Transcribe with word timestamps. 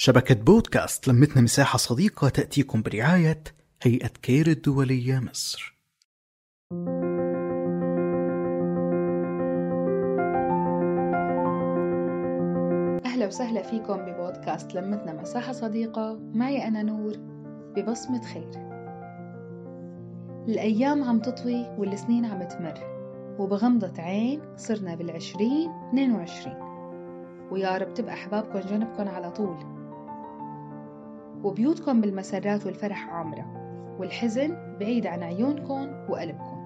شبكة 0.00 0.34
بودكاست 0.34 1.08
لمتنا 1.08 1.42
مساحة 1.42 1.76
صديقة 1.76 2.28
تأتيكم 2.28 2.82
برعاية 2.82 3.44
هيئة 3.82 4.08
كير 4.22 4.46
الدولية 4.46 5.18
مصر. 5.18 5.78
أهلا 13.06 13.26
وسهلا 13.26 13.62
فيكم 13.62 13.96
ببودكاست 13.96 14.74
لمتنا 14.74 15.12
مساحة 15.22 15.52
صديقة. 15.52 16.18
معي 16.34 16.68
أنا 16.68 16.82
نور 16.82 17.12
ببصمة 17.76 18.22
خير. 18.22 18.50
الأيام 20.48 21.04
عم 21.04 21.20
تطوي 21.20 21.66
والسنين 21.78 22.24
عم 22.24 22.42
تمر 22.42 22.78
وبغمضة 23.38 24.02
عين 24.02 24.40
صرنا 24.56 24.94
بالعشرين 24.94 25.70
22 25.88 26.54
ويا 27.50 27.78
رب 27.78 27.94
تبقى 27.94 28.14
أحبابكم 28.14 28.58
جنبكم 28.58 29.08
على 29.08 29.30
طول. 29.30 29.77
وبيوتكم 31.44 32.00
بالمسرات 32.00 32.66
والفرح 32.66 33.08
عامرة 33.08 33.46
والحزن 33.98 34.56
بعيد 34.80 35.06
عن 35.06 35.22
عيونكم 35.22 35.88
وقلبكم. 36.08 36.58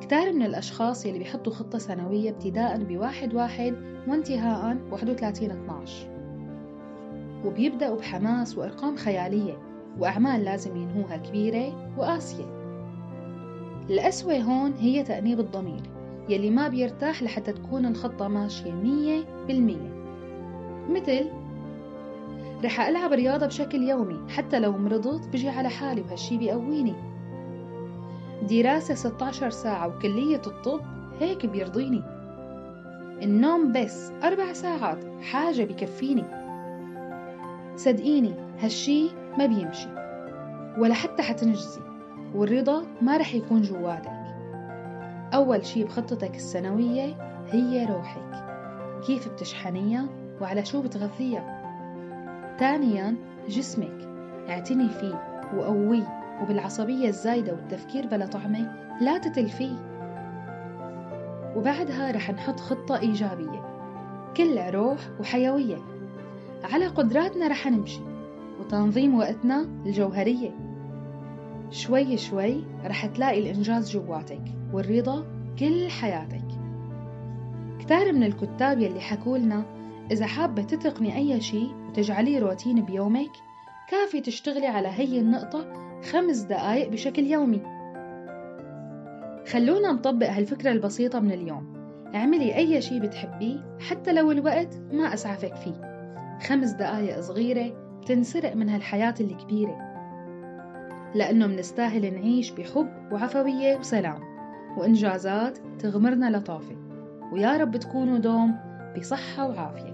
كتار 0.00 0.32
من 0.32 0.42
الأشخاص 0.42 1.06
يلي 1.06 1.18
بيحطوا 1.18 1.52
خطة 1.52 1.78
سنوية 1.78 2.30
ابتداء 2.30 2.84
بواحد 2.84 3.34
واحد 3.34 3.74
وانتهاء 4.08 4.76
31 4.90 5.50
12 5.50 6.10
وبيبدأوا 7.44 7.96
بحماس 7.96 8.58
وأرقام 8.58 8.96
خيالية 8.96 9.58
وأعمال 9.98 10.44
لازم 10.44 10.76
ينهوها 10.76 11.16
كبيرة 11.16 11.94
وقاسية. 11.98 12.64
الأسوأ 13.90 14.38
هون 14.38 14.72
هي 14.72 15.02
تأنيب 15.02 15.40
الضمير 15.40 15.82
يلي 16.28 16.50
ما 16.50 16.68
بيرتاح 16.68 17.22
لحتى 17.22 17.52
تكون 17.52 17.86
الخطة 17.86 18.28
ماشية 18.28 18.72
مية 18.72 19.24
بالمية. 19.46 19.94
مثل 20.90 21.43
رح 22.64 22.80
ألعب 22.80 23.12
رياضة 23.12 23.46
بشكل 23.46 23.82
يومي 23.82 24.30
حتى 24.30 24.60
لو 24.60 24.72
مرضت 24.72 25.28
بجي 25.28 25.48
على 25.48 25.68
حالي 25.68 26.00
وهالشي 26.00 26.38
بيقويني. 26.38 26.94
دراسة 28.42 28.94
16 28.94 29.50
ساعة 29.50 29.88
وكلية 29.88 30.42
الطب 30.46 30.80
هيك 31.20 31.46
بيرضيني. 31.46 32.02
النوم 33.22 33.72
بس 33.72 34.12
أربع 34.22 34.52
ساعات 34.52 34.98
حاجة 35.22 35.64
بكفيني. 35.64 36.24
صدقيني 37.76 38.34
هالشي 38.60 39.10
ما 39.38 39.46
بيمشي 39.46 39.88
ولا 40.78 40.94
حتى 40.94 41.22
حتنجزي 41.22 41.80
والرضا 42.34 42.84
ما 43.00 43.16
رح 43.16 43.34
يكون 43.34 43.62
جواتك. 43.62 44.24
أول 45.34 45.66
شي 45.66 45.84
بخطتك 45.84 46.34
السنوية 46.36 47.16
هي 47.50 47.86
روحك. 47.86 48.44
كيف 49.06 49.28
بتشحنيها 49.28 50.06
وعلى 50.40 50.64
شو 50.64 50.82
بتغذيها؟ 50.82 51.63
ثانيا 52.58 53.16
جسمك. 53.48 54.08
اعتني 54.48 54.88
فيه 54.88 55.44
وقويه 55.56 56.38
وبالعصبية 56.42 57.08
الزايدة 57.08 57.52
والتفكير 57.52 58.06
بلا 58.06 58.26
طعمة 58.26 58.72
لا 59.00 59.18
تتلفيه 59.18 59.76
وبعدها 61.56 62.10
رح 62.10 62.30
نحط 62.30 62.60
خطة 62.60 62.98
إيجابية. 62.98 63.74
كلها 64.36 64.70
روح 64.70 64.98
وحيوية. 65.20 65.78
على 66.72 66.86
قدراتنا 66.86 67.48
رح 67.48 67.66
نمشي. 67.66 68.00
وتنظيم 68.60 69.18
وقتنا 69.18 69.62
الجوهرية. 69.86 70.50
شوي 71.70 72.16
شوي 72.16 72.64
رح 72.84 73.06
تلاقي 73.06 73.38
الإنجاز 73.38 73.90
جواتك 73.90 74.42
والرضا 74.72 75.24
كل 75.58 75.88
حياتك. 75.88 76.44
كتار 77.80 78.12
من 78.12 78.22
الكتاب 78.22 78.78
يلي 78.78 79.00
حكولنا 79.00 79.64
إذا 80.10 80.26
حابة 80.26 80.62
تتقني 80.62 81.16
أي 81.16 81.40
شيء 81.40 81.74
وتجعليه 81.88 82.38
روتين 82.38 82.84
بيومك 82.84 83.32
كافي 83.88 84.20
تشتغلي 84.20 84.66
على 84.66 84.88
هي 84.88 85.20
النقطة 85.20 85.72
خمس 86.12 86.38
دقايق 86.38 86.88
بشكل 86.88 87.22
يومي. 87.22 87.62
خلونا 89.52 89.92
نطبق 89.92 90.30
هالفكرة 90.30 90.72
البسيطة 90.72 91.20
من 91.20 91.32
اليوم. 91.32 91.74
اعملي 92.14 92.56
أي 92.56 92.82
شيء 92.82 93.00
بتحبيه 93.00 93.78
حتى 93.90 94.12
لو 94.12 94.30
الوقت 94.30 94.74
ما 94.92 95.14
أسعفك 95.14 95.56
فيه. 95.56 95.94
خمس 96.46 96.70
دقايق 96.70 97.20
صغيرة 97.20 98.00
تنسرق 98.06 98.56
من 98.56 98.68
هالحياة 98.68 99.14
الكبيرة. 99.20 99.76
لأنه 101.14 101.46
منستاهل 101.46 102.14
نعيش 102.14 102.50
بحب 102.50 103.12
وعفوية 103.12 103.76
وسلام. 103.76 104.20
وإنجازات 104.78 105.58
تغمرنا 105.78 106.36
لطافة. 106.36 106.76
ويا 107.32 107.56
رب 107.56 107.76
تكونوا 107.76 108.18
دوم 108.18 108.54
بصحة 108.98 109.48
وعافية. 109.48 109.93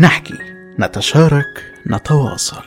نحكي 0.00 0.38
نتشارك 0.78 1.74
نتواصل. 1.86 2.56